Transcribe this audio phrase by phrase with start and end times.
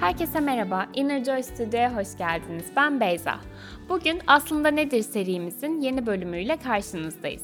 [0.00, 2.64] Herkese merhaba, Inner Joy Studio'ya hoş geldiniz.
[2.76, 3.40] Ben Beyza.
[3.88, 7.42] Bugün Aslında Nedir serimizin yeni bölümüyle karşınızdayız.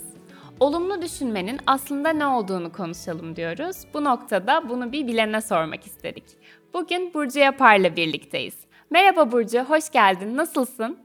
[0.61, 3.77] Olumlu düşünmenin aslında ne olduğunu konuşalım diyoruz.
[3.95, 6.25] Bu noktada bunu bir bilene sormak istedik.
[6.75, 8.57] Bugün Burcu Yapar'la birlikteyiz.
[8.91, 10.37] Merhaba Burcu, hoş geldin.
[10.37, 10.99] Nasılsın?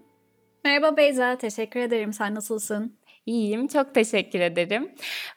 [0.65, 2.13] Merhaba Beyza, teşekkür ederim.
[2.13, 2.98] Sen nasılsın?
[3.25, 4.91] İyiyim, çok teşekkür ederim.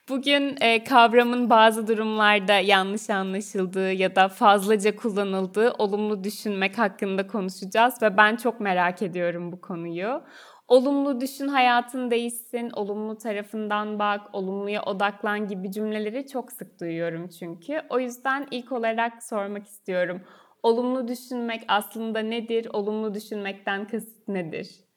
[0.09, 8.03] Bugün e, kavramın bazı durumlarda yanlış anlaşıldığı ya da fazlaca kullanıldığı olumlu düşünmek hakkında konuşacağız
[8.03, 10.23] ve ben çok merak ediyorum bu konuyu.
[10.69, 17.81] Olumlu düşün hayatın değişsin, olumlu tarafından bak, olumluya odaklan gibi cümleleri çok sık duyuyorum çünkü.
[17.91, 20.21] O yüzden ilk olarak sormak istiyorum.
[20.63, 22.67] Olumlu düşünmek aslında nedir?
[22.73, 24.92] Olumlu düşünmekten kasıt nedir?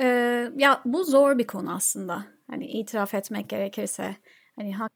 [0.00, 2.26] Ee, ya bu zor bir konu aslında.
[2.50, 4.16] Hani itiraf etmek gerekirse.
[4.56, 4.92] Hani hak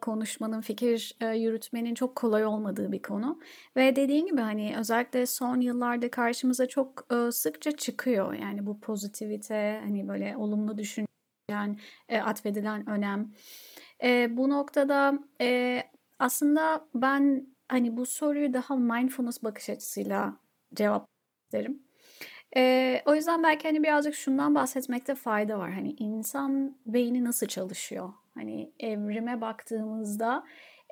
[0.00, 3.40] konuşmanın, fikir e, yürütmenin çok kolay olmadığı bir konu.
[3.76, 8.34] Ve dediğin gibi hani özellikle son yıllarda karşımıza çok e, sıkça çıkıyor.
[8.34, 11.78] Yani bu pozitivite, hani böyle olumlu düşünen,
[12.08, 13.32] e, atfedilen önem.
[14.02, 15.82] E, bu noktada e,
[16.18, 20.36] aslında ben hani bu soruyu daha mindfulness bakış açısıyla
[20.74, 21.06] cevap
[21.46, 21.82] isterim.
[22.56, 25.72] Eee, o yüzden belki, hani, birazcık şundan bahsetmekte fayda var.
[25.72, 28.12] Hani, insan beyni nasıl çalışıyor?
[28.34, 30.44] Hani, evrime baktığımızda,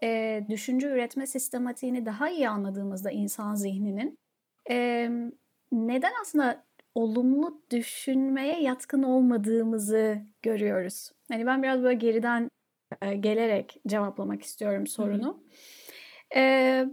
[0.02, 4.18] eee, düşünce üretme sistematiğini daha iyi anladığımızda insan zihninin,
[4.66, 5.30] emm,
[5.72, 11.10] neden aslında olumlu düşünmeye yatkın olmadığımızı görüyoruz.
[11.32, 12.48] Hani, ben biraz böyle geriden,
[13.02, 15.42] eee, gelerek cevaplamak istiyorum sorunu.
[16.36, 16.88] Eee,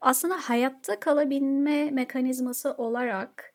[0.00, 3.51] aslında hayatta kalabilme mekanizması olarak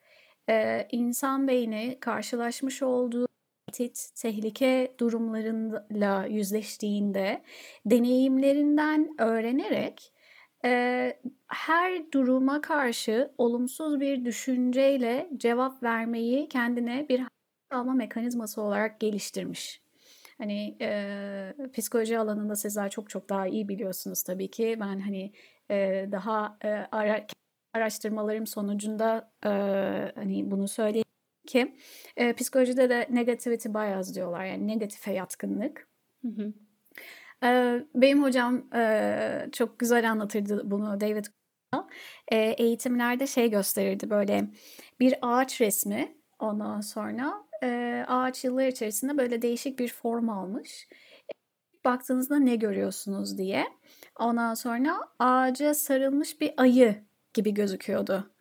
[0.50, 3.28] Eee, insan beyni karşılaşmış olduğu
[3.74, 7.42] tehdit, tehlike durumlarıyla yüzleştiğinde
[7.86, 10.14] deneyimlerinden öğrenerek
[10.64, 17.22] eee, her duruma karşı olumsuz bir düşünceyle cevap vermeyi kendine bir
[17.70, 19.82] kalma mekanizması olarak geliştirmiş.
[20.38, 24.78] Hani eee, psikoloji alanında sizler çok çok daha iyi biliyorsunuz tabii ki.
[24.80, 25.32] Ben hani
[25.70, 27.28] eee, daha eee, ara
[27.74, 29.50] araştırmalarım sonucunda e,
[30.16, 31.06] hani bunu söyleyeyim
[31.48, 31.76] ki
[32.18, 35.88] e, psikolojide de negativity bias diyorlar yani negatife yatkınlık.
[36.22, 36.54] Hı hı.
[37.44, 41.26] E, benim hocam e, çok güzel anlatırdı bunu David
[42.32, 44.48] e, eğitimlerde şey gösterirdi böyle
[45.00, 50.88] bir ağaç resmi ondan sonra e, ağaç yıllar içerisinde böyle değişik bir form almış.
[51.86, 53.66] Baktığınızda ne görüyorsunuz diye.
[54.20, 58.34] Ondan sonra ağaca sarılmış bir ayı gibi gözüküyordu.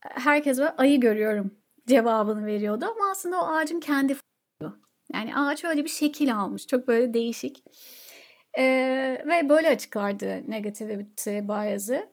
[0.00, 1.54] Herkes böyle ayı görüyorum
[1.88, 4.16] cevabını veriyordu ama aslında o ağacın kendi
[5.12, 6.66] yani ağaç öyle bir şekil almış.
[6.66, 7.64] Çok böyle değişik.
[8.58, 12.08] Ee, ve böyle açıklardı negativity bias'ı.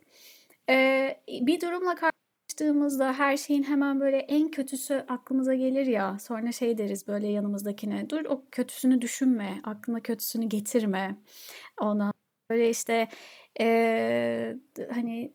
[0.69, 6.17] Ee, bir durumla karşılaştığımızda her şeyin hemen böyle en kötüsü aklımıza gelir ya.
[6.19, 8.09] Sonra şey deriz böyle yanımızdakine.
[8.09, 9.61] Dur o kötüsünü düşünme.
[9.63, 11.16] Aklına kötüsünü getirme.
[11.81, 12.13] Ona
[12.50, 13.07] böyle işte
[13.59, 14.56] e,
[14.94, 15.34] hani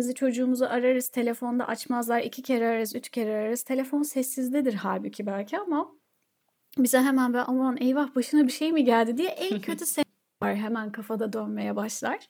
[0.00, 3.62] bizi çocuğumuzu ararız, telefonda açmazlar, iki kere ararız, üç kere ararız.
[3.62, 5.92] Telefon sessizdedir halbuki belki ama
[6.78, 9.84] bize hemen böyle aman eyvah başına bir şey mi geldi diye en kötü
[10.42, 12.28] var hemen kafada dönmeye başlar.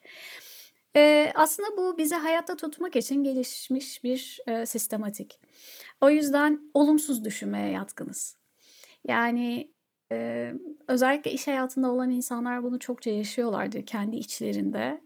[0.96, 5.40] Ee, aslında bu bizi hayatta tutmak için gelişmiş bir e, sistematik.
[6.00, 8.36] O yüzden olumsuz düşünmeye yatkınız.
[9.08, 9.72] Yani
[10.12, 10.52] e,
[10.88, 15.00] özellikle iş hayatında olan insanlar bunu çokça yaşıyorlardır kendi içlerinde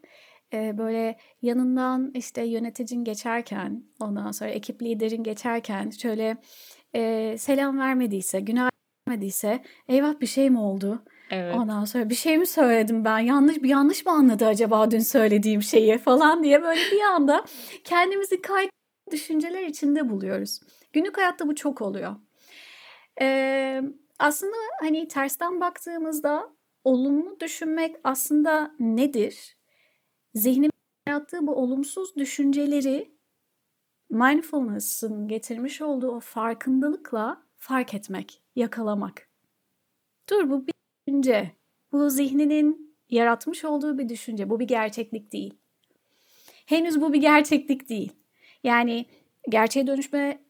[0.78, 6.36] böyle yanından işte yöneticin geçerken, ondan sonra ekip liderin geçerken şöyle
[6.94, 8.74] e, selam vermediyse, günaydın
[9.08, 11.02] vermediyse eyvah bir şey mi oldu?
[11.30, 11.56] Evet.
[11.56, 13.18] Ondan sonra bir şey mi söyledim ben?
[13.18, 17.44] Yanlış bir yanlış mı anladı acaba dün söylediğim şeyi falan diye böyle bir anda
[17.84, 18.68] kendimizi kay
[19.10, 20.60] düşünceler içinde buluyoruz.
[20.92, 22.16] Günlük hayatta bu çok oluyor.
[23.20, 23.82] Ee,
[24.18, 26.50] aslında hani tersten baktığımızda
[26.84, 29.53] olumlu düşünmek aslında nedir?
[30.34, 30.70] Zihnim
[31.08, 33.14] yarattığı bu olumsuz düşünceleri
[34.10, 39.28] mindfulness'ın getirmiş olduğu o farkındalıkla fark etmek, yakalamak.
[40.30, 40.72] Dur bu bir
[41.06, 41.52] düşünce.
[41.92, 44.50] Bu zihninin yaratmış olduğu bir düşünce.
[44.50, 45.54] Bu bir gerçeklik değil.
[46.66, 48.12] Henüz bu bir gerçeklik değil.
[48.64, 49.06] Yani
[49.48, 50.44] gerçeğe dönüşme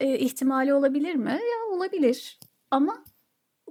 [0.00, 1.30] e, ihtimali olabilir mi?
[1.30, 2.38] Ya olabilir.
[2.70, 3.04] Ama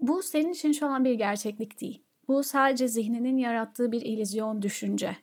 [0.02, 2.04] bu senin için şu an bir gerçeklik değil.
[2.28, 5.18] Bu sadece zihninin yarattığı bir illüzyon düşünce.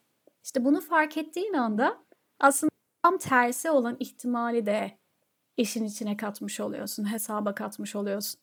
[0.45, 2.05] İşte bunu fark ettiğin anda
[2.41, 2.71] aslında
[3.03, 4.99] tam tersi olan ihtimali de
[5.57, 8.41] işin içine katmış oluyorsun, hesaba katmış oluyorsun.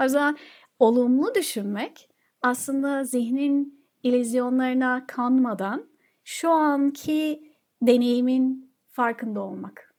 [0.00, 0.36] O yüzden
[0.78, 2.08] olumlu düşünmek
[2.42, 5.88] aslında zihnin ilizyonlarına kanmadan
[6.24, 7.52] şu anki
[7.82, 9.94] deneyimin farkında olmak.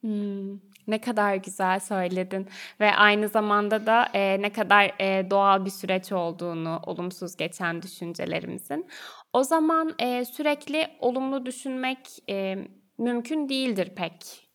[0.00, 2.46] Hmm, ne kadar güzel söyledin
[2.80, 8.86] ve aynı zamanda da e, ne kadar e, doğal bir süreç olduğunu olumsuz geçen düşüncelerimizin.
[9.32, 11.98] O zaman e, sürekli olumlu düşünmek
[12.28, 12.56] e,
[12.98, 14.48] mümkün değildir pek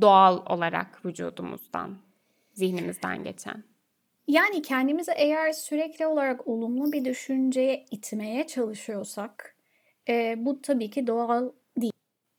[0.00, 1.98] doğal olarak vücudumuzdan,
[2.52, 3.64] zihnimizden geçen.
[4.28, 9.56] Yani kendimizi eğer sürekli olarak olumlu bir düşünceye itmeye çalışıyorsak
[10.08, 11.50] e, bu tabii ki doğal.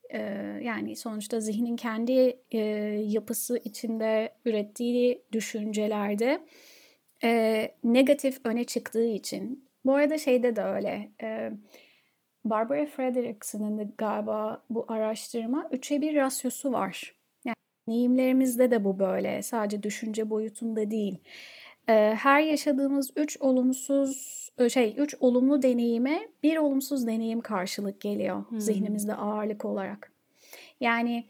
[0.10, 0.20] E,
[0.64, 2.60] yani sonuçta zihnin kendi e,
[3.06, 6.46] yapısı içinde ürettiği düşüncelerde
[7.24, 9.70] e, negatif öne çıktığı için.
[9.86, 11.12] Bu arada şeyde de öyle.
[11.24, 11.52] E,
[12.46, 17.16] Barbara Fredrickson'ın da galiba bu araştırma 3'e 1 rasyosu var.
[17.46, 17.56] Yani
[17.88, 19.42] deneyimlerimizde de bu böyle.
[19.42, 21.18] Sadece düşünce boyutunda değil.
[22.16, 28.60] Her yaşadığımız üç olumsuz şey üç olumlu deneyime bir olumsuz deneyim karşılık geliyor hmm.
[28.60, 30.12] zihnimizde ağırlık olarak.
[30.80, 31.24] Yani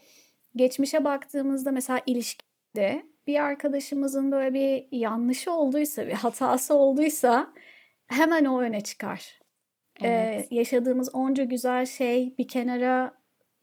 [0.56, 7.54] geçmişe baktığımızda mesela ilişkide bir arkadaşımızın böyle bir yanlışı olduysa, bir hatası olduysa
[8.08, 9.40] hemen o öne çıkar.
[10.02, 10.48] Evet.
[10.52, 13.14] Ee, yaşadığımız onca güzel şey bir kenara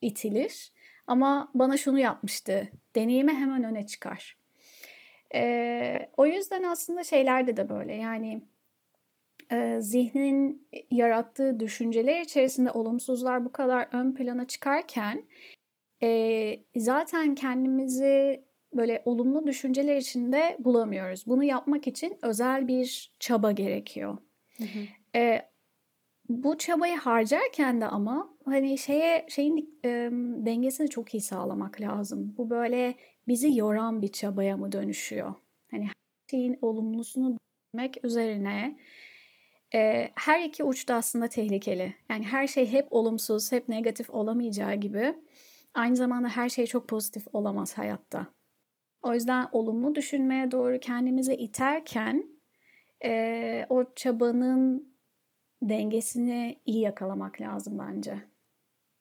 [0.00, 0.72] itilir
[1.06, 2.68] ama bana şunu yapmıştı.
[2.96, 4.36] Deneyime hemen öne çıkar.
[5.34, 8.42] Ee, o yüzden aslında şeylerde de böyle yani
[9.52, 15.24] e, zihnin yarattığı düşünceler içerisinde olumsuzlar bu kadar ön plana çıkarken
[16.02, 18.44] e, zaten kendimizi
[18.74, 21.26] böyle olumlu düşünceler içinde bulamıyoruz.
[21.26, 24.18] Bunu yapmak için özel bir çaba gerekiyor.
[24.58, 25.18] Hı hı.
[25.18, 25.48] E,
[26.28, 30.10] bu çabayı harcarken de ama hani şeye şeyin e,
[30.46, 32.34] dengesini çok iyi sağlamak lazım.
[32.38, 32.94] Bu böyle
[33.28, 35.34] bizi yoran bir çabaya mı dönüşüyor?
[35.70, 35.92] Hani her
[36.30, 37.38] şeyin olumlusunu
[37.74, 38.78] demek üzerine
[39.76, 41.94] e, her iki uçta aslında tehlikeli.
[42.10, 45.14] Yani her şey hep olumsuz, hep negatif olamayacağı gibi
[45.74, 48.26] aynı zamanda her şey çok pozitif olamaz hayatta.
[49.02, 52.30] O yüzden olumlu düşünmeye doğru kendimizi iterken
[53.04, 54.96] e, o çabanın
[55.62, 58.22] dengesini iyi yakalamak lazım bence.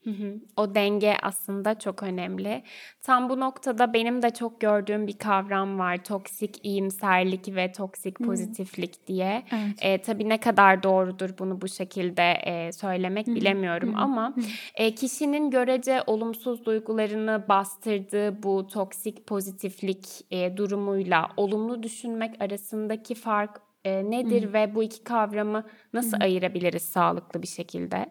[0.06, 0.40] Hı hı.
[0.57, 2.63] O denge aslında çok önemli.
[3.02, 6.04] Tam bu noktada benim de çok gördüğüm bir kavram var.
[6.04, 9.44] Toksik iyimserlik ve toksik pozitiflik diye.
[9.52, 9.78] Evet.
[9.81, 14.36] E, tabii ne kadar doğrudur bunu bu şekilde e, söylemek bilemiyorum ama
[14.75, 23.62] E, kişinin görece olumsuz duygularını bastırdığı bu toksik pozitiflik e, durumuyla olumlu düşünmek arasındaki fark
[23.84, 25.63] e, nedir ve bu iki kavramı
[25.94, 28.06] nasıl ayırabiliriz sağlıklı bir şekilde?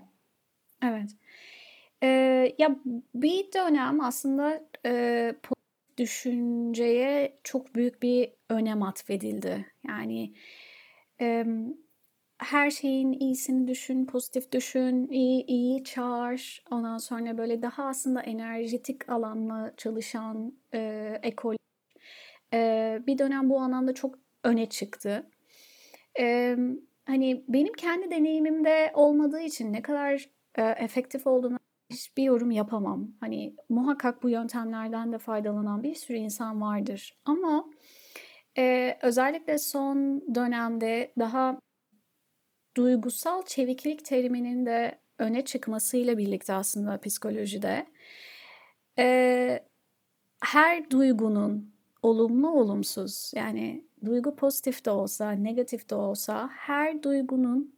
[0.82, 1.10] Evet.
[2.04, 2.76] Eee, ya,
[3.16, 5.36] bir dönem aslında, eee,
[5.98, 9.66] düşünceye çok büyük bir önem atfedildi.
[9.88, 10.34] Yani,
[11.20, 11.74] emm,
[12.38, 16.64] her şeyin iyisini düşün, pozitif düşün, iyi iyi çağır.
[16.72, 21.56] Ondan sonra böyle daha aslında enerjetik alanla çalışan, eee, ekol
[22.54, 25.26] eee, bir dönem bu anlamda çok öne çıktı.
[26.16, 26.76] Emm,
[27.06, 31.58] hani, benim kendi deneyimimde olmadığı için ne kadar, eee, efektif olduğunu
[31.94, 33.08] hiçbir yorum yapamam.
[33.20, 37.18] Hani muhakkak bu yöntemlerden de faydalanan bir sürü insan vardır.
[37.24, 37.70] Ama
[38.58, 41.60] e, özellikle son dönemde daha
[42.76, 47.86] duygusal çeviklik teriminin de öne çıkmasıyla birlikte aslında psikolojide
[48.98, 49.64] e,
[50.44, 57.74] her duygunun olumlu olumsuz yani duygu pozitif de olsa negatif de olsa her duygunun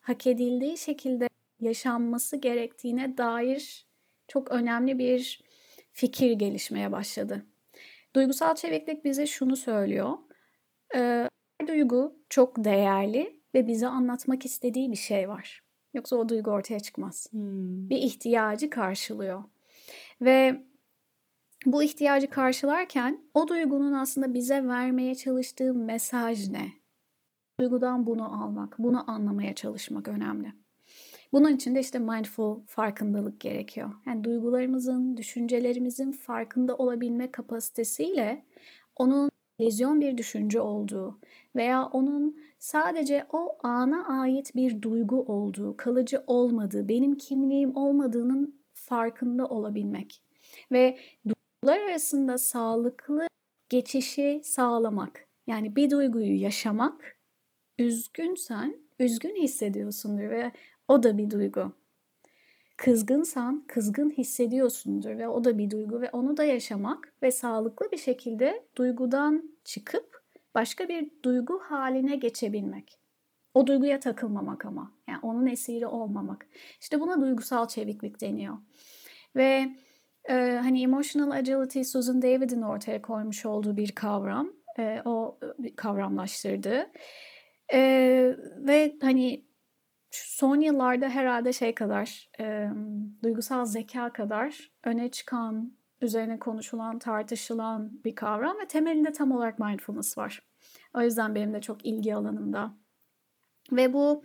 [0.00, 1.28] hak edildiği şekilde
[1.60, 3.86] yaşanması gerektiğine dair
[4.28, 5.42] çok önemli bir
[5.92, 7.46] fikir gelişmeye başladı.
[8.14, 10.18] Duygusal çeviklik bize şunu söylüyor.
[10.92, 11.28] Her
[11.68, 15.62] duygu çok değerli ve bize anlatmak istediği bir şey var.
[15.94, 17.28] Yoksa o duygu ortaya çıkmaz.
[17.30, 17.88] Hmm.
[17.90, 19.44] Bir ihtiyacı karşılıyor.
[20.20, 20.62] Ve
[21.66, 26.72] bu ihtiyacı karşılarken o duygunun aslında bize vermeye çalıştığı mesaj ne?
[27.60, 30.52] Duygudan bunu almak, bunu anlamaya çalışmak önemli.
[31.32, 33.90] Bunun için de işte mindful farkındalık gerekiyor.
[34.06, 38.44] Yani duygularımızın, düşüncelerimizin farkında olabilme kapasitesiyle
[38.96, 41.18] onun lezyon bir düşünce olduğu
[41.56, 49.46] veya onun sadece o ana ait bir duygu olduğu, kalıcı olmadığı, benim kimliğim olmadığının farkında
[49.46, 50.22] olabilmek
[50.72, 53.26] ve duygular arasında sağlıklı
[53.68, 55.26] geçişi sağlamak.
[55.46, 57.18] Yani bir duyguyu yaşamak,
[57.78, 60.52] üzgünsen üzgün hissediyorsundur ve
[60.90, 61.72] o da bir duygu.
[62.76, 67.96] Kızgınsan kızgın hissediyorsundur ve o da bir duygu ve onu da yaşamak ve sağlıklı bir
[67.96, 70.22] şekilde duygudan çıkıp
[70.54, 72.98] başka bir duygu haline geçebilmek.
[73.54, 74.92] O duyguya takılmamak ama.
[75.08, 76.46] Yani onun esiri olmamak.
[76.80, 78.58] İşte buna duygusal çeviklik deniyor.
[79.36, 79.68] Ve
[80.28, 84.52] e, hani emotional agility Susan David'in ortaya koymuş olduğu bir kavram.
[84.78, 85.38] E, o
[85.76, 86.86] kavramlaştırdı.
[87.72, 87.80] E,
[88.58, 89.49] ve hani
[90.10, 92.68] son yıllarda herhalde şey kadar e,
[93.22, 100.18] duygusal zeka kadar öne çıkan, üzerine konuşulan, tartışılan bir kavram ve temelinde tam olarak mindfulness
[100.18, 100.42] var.
[100.94, 102.74] O yüzden benim de çok ilgi alanımda.
[103.72, 104.24] Ve bu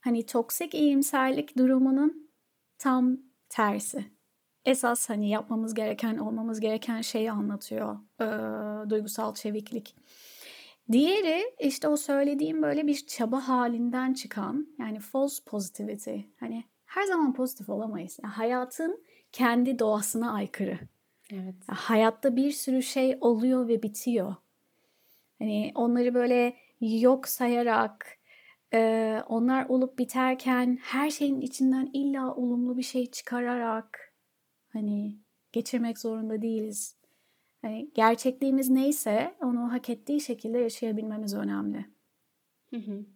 [0.00, 2.30] hani toksik iyimserlik durumunun
[2.78, 4.04] tam tersi.
[4.64, 8.26] Esas hani yapmamız gereken, olmamız gereken şeyi anlatıyor e,
[8.90, 9.96] duygusal çeviklik.
[10.92, 16.16] Diğeri işte o söylediğim böyle bir çaba halinden çıkan yani false positivity.
[16.40, 18.18] Hani her zaman pozitif olamayız.
[18.22, 20.78] Yani hayatın kendi doğasına aykırı.
[21.32, 21.54] Evet.
[21.68, 24.34] Yani hayatta bir sürü şey oluyor ve bitiyor.
[25.38, 28.18] Hani onları böyle yok sayarak,
[28.74, 34.14] e, onlar olup biterken her şeyin içinden illa olumlu bir şey çıkararak
[34.72, 35.18] hani
[35.52, 36.96] geçirmek zorunda değiliz.
[37.62, 41.86] Hani gerçekliğimiz neyse onu hak ettiği şekilde yaşayabilmemiz önemli.
[42.74, 43.06] Hı hı.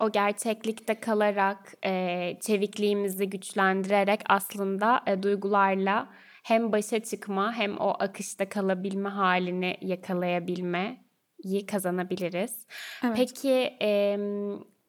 [0.00, 6.08] O gerçeklikte kalarak, e, çevikliğimizi güçlendirerek aslında e, duygularla
[6.42, 12.66] hem başa çıkma hem o akışta kalabilme halini yakalayabilmeyi kazanabiliriz.
[13.04, 13.16] Evet.
[13.16, 14.18] Peki e,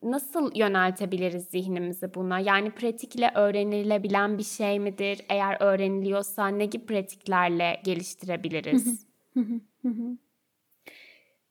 [0.06, 2.40] nasıl yöneltebiliriz zihnimizi buna?
[2.40, 5.22] Yani pratikle öğrenilebilen bir şey midir?
[5.30, 9.06] Eğer öğreniliyorsa ne gibi pratiklerle geliştirebiliriz?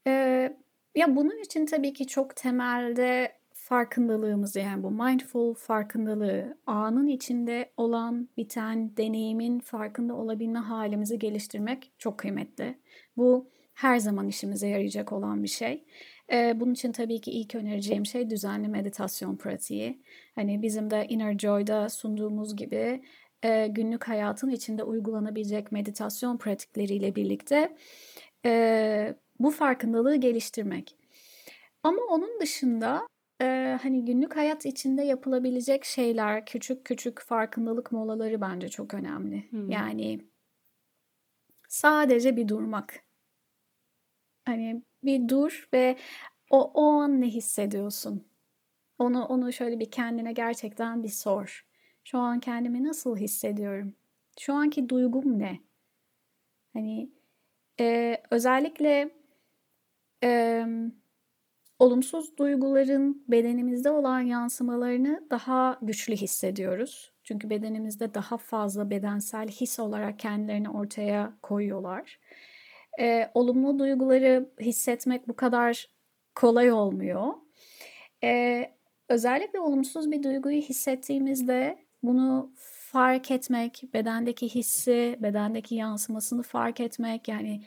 [0.07, 0.57] ee,
[0.95, 8.29] ya bunun için tabii ki çok temelde farkındalığımız yani bu mindful farkındalığı, anın içinde olan
[8.37, 12.79] biten deneyimin farkında olabilme halimizi geliştirmek çok kıymetli.
[13.17, 15.85] Bu her zaman işimize yarayacak olan bir şey.
[16.33, 20.03] Ee, bunun için tabii ki ilk önereceğim şey düzenli meditasyon pratiği.
[20.35, 23.03] Hani bizim de Inner Joy'da sunduğumuz gibi
[23.43, 27.77] e, günlük hayatın içinde uygulanabilecek meditasyon pratikleriyle birlikte
[28.47, 30.97] e, bu farkındalığı geliştirmek.
[31.83, 33.09] Ama onun dışında
[33.41, 39.51] e, hani günlük hayat içinde yapılabilecek şeyler, küçük küçük farkındalık molaları bence çok önemli.
[39.51, 39.71] Hmm.
[39.71, 40.21] Yani
[41.69, 43.05] sadece bir durmak.
[44.45, 45.97] Hani bir dur ve
[46.51, 48.25] o, o an ne hissediyorsun?
[48.99, 51.67] Onu onu şöyle bir kendine gerçekten bir sor.
[52.05, 53.95] Şu an kendimi nasıl hissediyorum?
[54.41, 55.61] Şu anki duygum ne?
[56.73, 57.11] Hani
[57.81, 59.11] e, özellikle
[60.25, 60.67] e,
[61.79, 67.13] olumsuz duyguların bedenimizde olan yansımalarını daha güçlü hissediyoruz.
[67.25, 72.19] Çünkü bedenimizde daha fazla bedensel his olarak kendilerini ortaya koyuyorlar
[73.01, 75.89] e, olumlu duyguları hissetmek bu kadar
[76.35, 77.35] kolay olmuyor.
[78.25, 78.65] E,
[79.09, 82.53] özellikle olumsuz bir duyguyu hissettiğimizde bunu
[82.93, 87.65] fark etmek, bedendeki hissi, bedendeki yansımasını fark etmek yani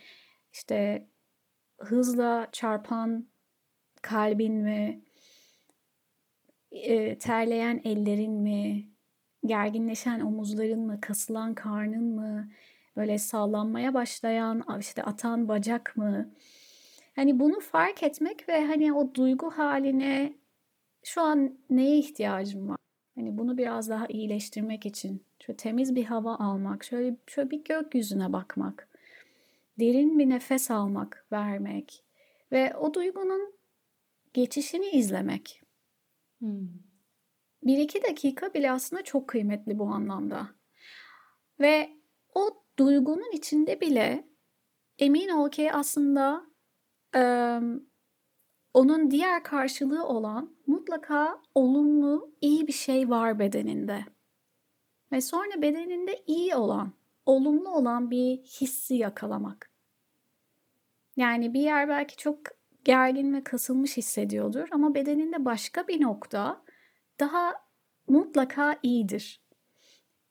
[0.53, 1.07] işte
[1.79, 3.27] hızla çarpan
[4.01, 5.01] kalbin mi,
[6.71, 8.87] e, terleyen ellerin mi,
[9.45, 12.49] gerginleşen omuzların mı, kasılan karnın mı,
[12.97, 16.33] böyle sallanmaya başlayan işte atan bacak mı?
[17.15, 20.33] Hani bunu fark etmek ve hani o duygu haline
[21.03, 22.77] şu an neye ihtiyacım var?
[23.15, 28.33] Hani bunu biraz daha iyileştirmek için şöyle temiz bir hava almak, şöyle şöyle bir gökyüzüne
[28.33, 28.89] bakmak,
[29.79, 32.03] derin bir nefes almak, vermek
[32.51, 33.53] ve o duygunun
[34.33, 35.61] geçişini izlemek.
[36.39, 36.67] Hmm.
[37.63, 40.47] Bir iki dakika bile aslında çok kıymetli bu anlamda.
[41.59, 41.89] Ve
[42.33, 44.27] o duygunun içinde bile
[44.99, 46.45] emin ol ki aslında
[47.15, 47.21] e,
[48.73, 54.05] onun diğer karşılığı olan mutlaka olumlu, iyi bir şey var bedeninde.
[55.11, 56.91] Ve sonra bedeninde iyi olan,
[57.25, 59.71] olumlu olan bir hissi yakalamak.
[61.15, 62.39] Yani bir yer belki çok
[62.85, 66.63] gergin ve kasılmış hissediyordur ama bedeninde başka bir nokta
[67.19, 67.53] daha
[68.07, 69.46] mutlaka iyidir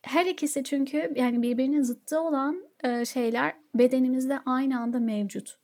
[0.07, 5.59] her ikisi çünkü yani birbirinin zıttı olan e, şeyler bedenimizde aynı anda mevcut.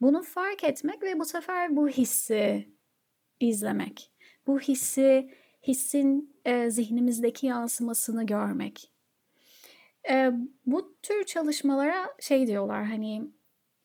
[0.00, 2.68] Bunu fark etmek ve bu sefer bu hissi
[3.40, 4.12] izlemek.
[4.46, 8.92] Bu hissi, hissin e, zihnimizdeki yansımasını görmek.
[10.10, 10.30] E,
[10.66, 13.22] bu tür çalışmalara şey diyorlar hani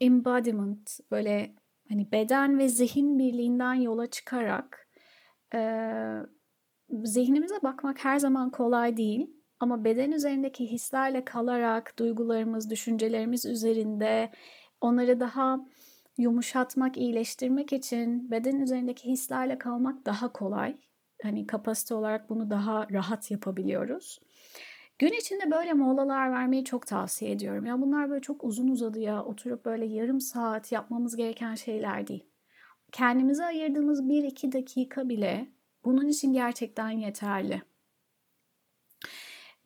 [0.02, 1.56] embodiment böyle
[1.90, 4.90] hani beden ve zihin birliğinden yola çıkarak
[5.54, 5.60] e,
[7.04, 14.32] zihnimize bakmak her zaman kolay değil ama beden üzerindeki hislerle kalarak duygularımız, düşüncelerimiz üzerinde
[14.82, 15.60] onları daha
[16.18, 20.78] yumuşatmak, iyileştirmek için beden üzerindeki hislerle kalmak daha kolay.
[21.24, 24.20] Hani kapasite olarak bunu daha rahat yapabiliyoruz.
[25.00, 27.66] Gün içinde böyle molalar vermeyi çok tavsiye ediyorum.
[27.66, 32.24] Ya bunlar böyle çok uzun uzadıya oturup böyle yarım saat yapmamız gereken şeyler değil.
[32.92, 35.48] Kendimize ayırdığımız 1-2 dakika bile
[35.86, 37.62] bunun için gerçekten yeterli.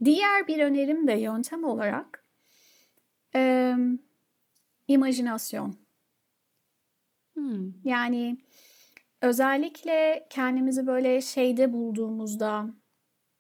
[0.03, 2.25] Diğer bir önerim de yöntem olarak
[3.35, 3.75] e,
[4.87, 5.75] imajinasyon.
[7.33, 7.73] Hmm.
[7.83, 8.37] Yani
[9.21, 12.73] özellikle kendimizi böyle şeyde bulduğumuzda,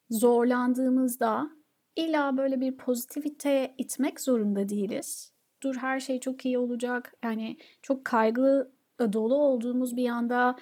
[0.09, 1.49] zorlandığımızda
[1.95, 5.33] illa böyle bir pozitiviteye itmek zorunda değiliz.
[5.63, 7.13] Dur her şey çok iyi olacak.
[7.23, 8.71] Yani çok kaygı
[9.13, 10.55] dolu olduğumuz bir anda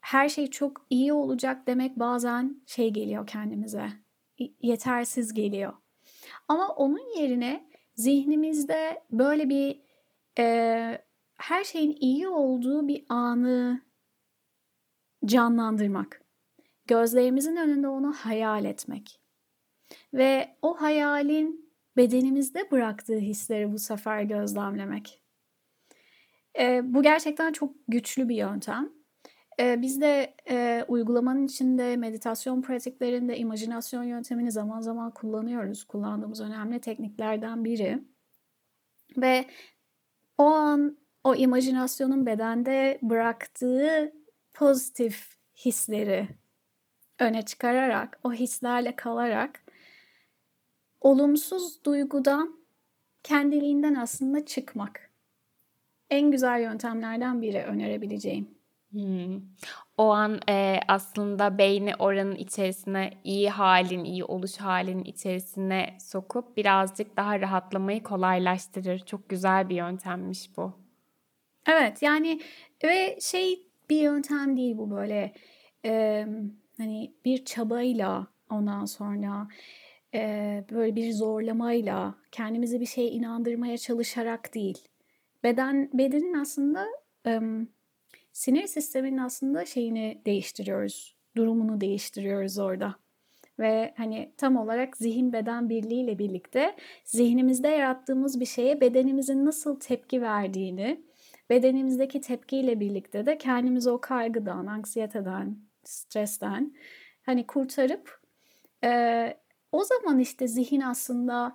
[0.00, 4.05] her şey çok iyi olacak demek bazen şey geliyor kendimize.
[4.62, 5.72] Yetersiz geliyor.
[6.48, 9.80] Ama onun yerine zihnimizde böyle bir
[10.38, 10.98] e,
[11.38, 13.82] her şeyin iyi olduğu bir anı
[15.24, 16.22] canlandırmak.
[16.86, 19.20] Gözlerimizin önünde onu hayal etmek.
[20.14, 25.22] Ve o hayalin bedenimizde bıraktığı hisleri bu sefer gözlemlemek.
[26.58, 28.95] E, bu gerçekten çok güçlü bir yöntem.
[29.60, 35.84] E, biz de e, uygulamanın içinde meditasyon pratiklerinde imajinasyon yöntemini zaman zaman kullanıyoruz.
[35.84, 38.02] Kullandığımız önemli tekniklerden biri.
[39.16, 39.46] Ve
[40.38, 44.12] o an o imajinasyonun bedende bıraktığı
[44.54, 46.28] pozitif hisleri
[47.18, 49.62] öne çıkararak, o hislerle kalarak
[51.00, 52.56] olumsuz duygudan
[53.22, 55.10] kendiliğinden aslında çıkmak.
[56.10, 58.55] En güzel yöntemlerden biri önerebileceğim.
[58.96, 59.40] Hmm.
[59.96, 67.16] O an e, aslında beyni oranın içerisine iyi halin, iyi oluş halinin içerisine sokup birazcık
[67.16, 68.98] daha rahatlamayı kolaylaştırır.
[68.98, 70.72] Çok güzel bir yöntemmiş bu.
[71.68, 72.40] Evet yani
[72.84, 75.32] ve şey bir yöntem değil bu böyle
[75.84, 76.26] e,
[76.78, 79.48] hani bir çabayla ondan sonra
[80.14, 84.78] e, böyle bir zorlamayla kendimizi bir şeye inandırmaya çalışarak değil.
[85.42, 86.86] Beden bedenin aslında
[87.26, 87.40] e,
[88.36, 91.16] sinir sisteminin aslında şeyini değiştiriyoruz.
[91.36, 92.96] Durumunu değiştiriyoruz orada.
[93.58, 100.22] Ve hani tam olarak zihin beden birliğiyle birlikte zihnimizde yarattığımız bir şeye bedenimizin nasıl tepki
[100.22, 101.00] verdiğini,
[101.50, 106.74] bedenimizdeki tepkiyle birlikte de kendimizi o kaygıdan, anksiyeteden, stresten
[107.22, 108.20] hani kurtarıp
[108.84, 109.36] e,
[109.72, 111.54] o zaman işte zihin aslında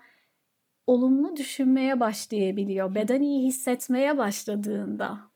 [0.87, 2.95] olumlu düşünmeye başlayabiliyor.
[2.95, 5.31] Beden iyi hissetmeye başladığında.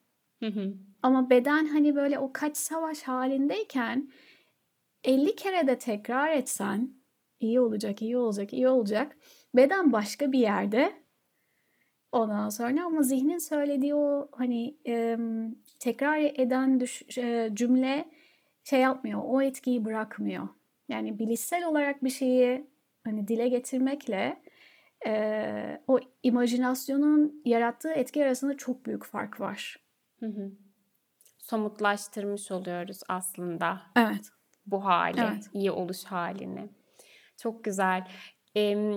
[1.06, 4.12] Ama beden hani böyle o kaç savaş halindeyken
[5.04, 6.94] 50 kere de tekrar etsen
[7.40, 9.18] iyi olacak, iyi olacak, iyi olacak.
[9.56, 10.94] Beden başka bir yerde.
[12.12, 15.18] Ondan sonra ama zihnin söylediği o hani e,
[15.80, 18.06] tekrar eden düş, e, cümle
[18.64, 20.48] şey yapmıyor, o etkiyi bırakmıyor.
[20.90, 22.68] Yani bilişsel olarak bir şeyi
[23.04, 24.42] hani dile getirmekle
[25.08, 29.78] e, o imajinasyonun yarattığı etki arasında çok büyük fark var.
[30.20, 30.65] Hı hı.
[31.46, 33.82] Somutlaştırmış oluyoruz aslında.
[33.96, 34.30] Evet.
[34.66, 35.50] Bu hali, evet.
[35.54, 36.70] iyi oluş halini.
[37.38, 38.08] Çok güzel.
[38.56, 38.96] Ee,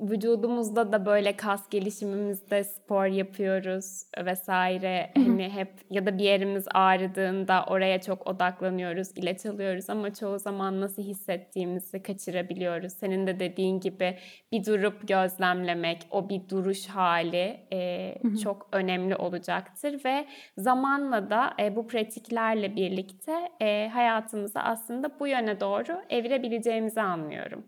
[0.00, 5.10] vücudumuzda da böyle kas gelişimimizde spor yapıyoruz vesaire.
[5.14, 10.80] Hani hep ya da bir yerimiz ağrıdığında oraya çok odaklanıyoruz, ilaç alıyoruz ama çoğu zaman
[10.80, 12.92] nasıl hissettiğimizi kaçırabiliyoruz.
[12.92, 14.18] Senin de dediğin gibi
[14.52, 20.26] bir durup gözlemlemek, o bir duruş hali e, çok önemli olacaktır ve
[20.58, 27.64] zamanla da e, bu pratiklerle birlikte e, hayatımızı aslında bu yöne doğru evirebileceğimizi anlıyorum.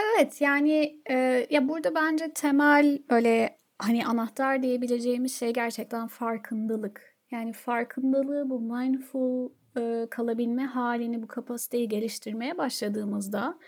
[0.00, 7.16] Evet yani e, ya burada bence temel böyle hani anahtar diyebileceğimiz şey gerçekten farkındalık.
[7.30, 13.58] Yani farkındalığı bu mindful e, kalabilme halini bu kapasiteyi geliştirmeye başladığımızda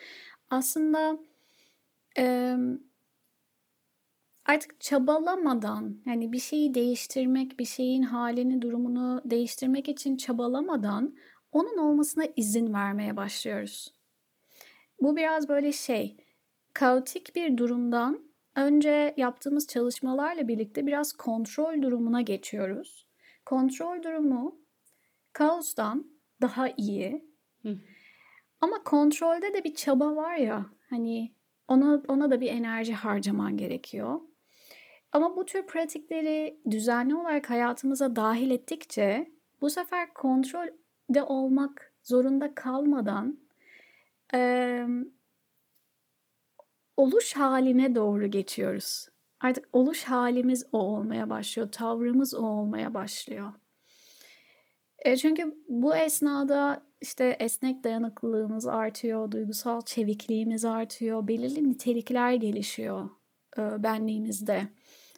[0.51, 1.19] aslında
[2.19, 2.57] e,
[4.47, 11.17] artık çabalamadan yani bir şeyi değiştirmek, bir şeyin halini, durumunu değiştirmek için çabalamadan
[11.53, 14.02] onun olmasına izin vermeye başlıyoruz.
[15.03, 16.17] Bu biraz böyle şey,
[16.75, 18.21] kaotik bir durumdan
[18.57, 23.07] önce yaptığımız çalışmalarla birlikte biraz kontrol durumuna geçiyoruz.
[23.45, 24.61] Kontrol durumu
[25.33, 26.07] kaostan
[26.41, 27.25] daha iyi.
[27.63, 27.79] Hı.
[28.61, 31.35] Ama kontrolde de bir çaba var ya hani
[31.69, 34.21] ona ona da bir enerji harcaman gerekiyor.
[35.13, 43.39] Ama bu tür pratikleri düzenli olarak hayatımıza dahil ettikçe bu sefer kontrolde olmak zorunda kalmadan
[44.35, 44.87] e,
[46.97, 49.09] oluş haline doğru geçiyoruz.
[49.41, 53.53] Artık oluş halimiz o olmaya başlıyor, tavrımız o olmaya başlıyor.
[54.99, 63.11] E, çünkü bu esnada işte esnek dayanıklılığımız artıyor, duygusal çevikliğimiz artıyor, belirli nitelikler gelişiyor
[63.59, 64.69] e, benliğimizde.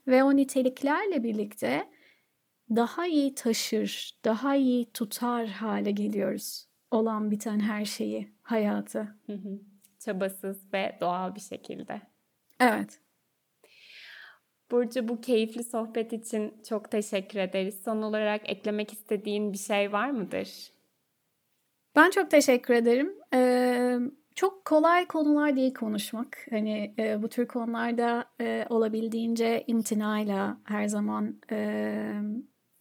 [0.06, 1.88] Ve o niteliklerle birlikte
[2.70, 6.68] daha iyi taşır, daha iyi tutar hale geliyoruz.
[6.90, 9.14] Olan biten her şeyi, hayatı.
[9.98, 12.00] Çabasız ve doğal bir şekilde.
[12.60, 13.00] Evet.
[14.70, 17.82] Burcu bu keyifli sohbet için çok teşekkür ederiz.
[17.84, 20.72] Son olarak eklemek istediğin bir şey var mıdır?
[21.96, 23.14] Ben çok teşekkür ederim.
[23.34, 23.98] Ee,
[24.34, 26.46] çok kolay konular değil konuşmak.
[26.50, 31.96] Hani e, bu tür konularda e, olabildiğince imtinayla her zaman e,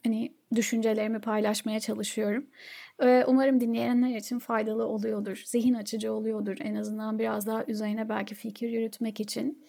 [0.04, 2.46] hani düşüncelerimi paylaşmaya çalışıyorum.
[3.02, 6.56] E, umarım dinleyenler için faydalı oluyordur, zihin açıcı oluyordur.
[6.60, 9.64] En azından biraz daha üzerine belki fikir yürütmek için.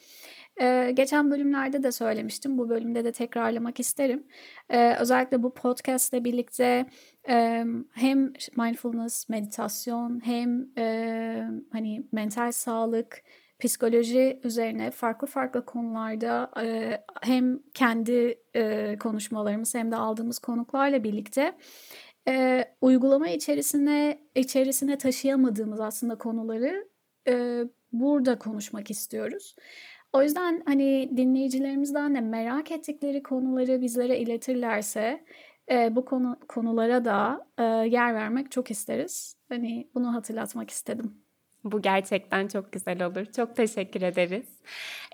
[0.62, 2.58] Ee, geçen bölümlerde de söylemiştim.
[2.58, 4.24] Bu bölümde de tekrarlamak isterim.
[4.70, 6.86] Ee, özellikle bu podcast ile birlikte
[7.94, 10.68] hem mindfulness, meditasyon hem
[11.72, 13.24] hani mental sağlık,
[13.68, 16.52] psikoloji üzerine farklı farklı konularda
[17.22, 18.40] hem kendi
[19.00, 21.58] konuşmalarımız hem de aldığımız konuklarla birlikte
[22.82, 26.90] uygulama içerisine içerisine taşıyamadığımız aslında konuları
[27.28, 29.56] e, burada konuşmak istiyoruz.
[30.14, 35.26] O yüzden hani dinleyicilerimizden de merak ettikleri konuları bizlere iletirlerse
[35.72, 39.38] e, bu konu konulara da e, yer vermek çok isteriz.
[39.50, 41.25] Hani bunu hatırlatmak istedim.
[41.66, 43.26] Bu gerçekten çok güzel olur.
[43.36, 44.46] Çok teşekkür ederiz.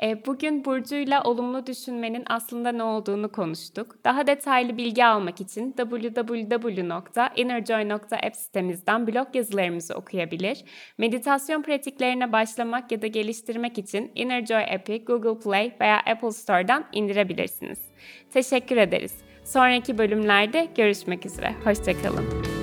[0.04, 3.96] E, bugün Burcu'yla olumlu düşünmenin aslında ne olduğunu konuştuk.
[4.06, 10.64] Daha detaylı bilgi almak için www.innerjoy.app sitemizden blog yazılarımızı okuyabilir.
[10.98, 17.80] Meditasyon pratiklerine başlamak ya da geliştirmek için Innerjoy app'i Google Play veya Apple Store'dan indirebilirsiniz.
[18.34, 19.14] Teşekkür ederiz.
[19.44, 21.54] Sonraki bölümlerde görüşmek üzere.
[21.64, 22.61] Hoşçakalın.